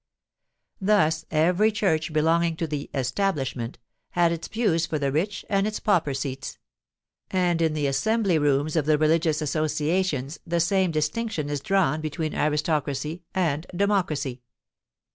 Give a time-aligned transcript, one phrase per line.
[0.81, 3.77] Thus every church belonging to the "Establishment"
[4.09, 6.57] has its pews for the rich and its pauper seats;
[7.29, 12.33] and in the assembly rooms of the religious associations the same distinction is drawn between
[12.33, 14.41] aristocracy and democracy.